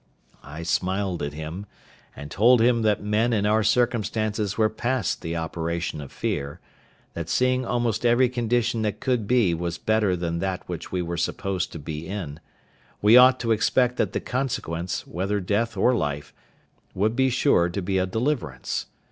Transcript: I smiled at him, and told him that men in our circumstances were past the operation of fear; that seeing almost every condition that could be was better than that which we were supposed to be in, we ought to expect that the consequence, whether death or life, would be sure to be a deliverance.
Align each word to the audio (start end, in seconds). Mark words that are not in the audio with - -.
I 0.41 0.63
smiled 0.63 1.21
at 1.21 1.33
him, 1.33 1.67
and 2.15 2.31
told 2.31 2.59
him 2.59 2.81
that 2.81 3.03
men 3.03 3.33
in 3.33 3.45
our 3.45 3.61
circumstances 3.61 4.57
were 4.57 4.67
past 4.67 5.21
the 5.21 5.35
operation 5.37 6.01
of 6.01 6.11
fear; 6.11 6.59
that 7.13 7.29
seeing 7.29 7.67
almost 7.67 8.03
every 8.03 8.27
condition 8.27 8.81
that 8.81 8.99
could 8.99 9.27
be 9.27 9.53
was 9.53 9.77
better 9.77 10.15
than 10.15 10.39
that 10.39 10.67
which 10.67 10.91
we 10.91 11.03
were 11.03 11.17
supposed 11.17 11.71
to 11.73 11.77
be 11.77 12.07
in, 12.07 12.39
we 12.99 13.15
ought 13.15 13.39
to 13.41 13.51
expect 13.51 13.97
that 13.97 14.11
the 14.13 14.19
consequence, 14.19 15.05
whether 15.05 15.39
death 15.39 15.77
or 15.77 15.93
life, 15.93 16.33
would 16.95 17.15
be 17.15 17.29
sure 17.29 17.69
to 17.69 17.81
be 17.83 17.99
a 17.99 18.07
deliverance. 18.07 18.87